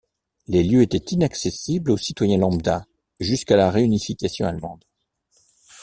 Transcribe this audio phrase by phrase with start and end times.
[0.47, 2.87] Les lieux étaient inaccessibles aux citoyens lambda
[3.19, 4.83] jusqu'à la réunification allemande.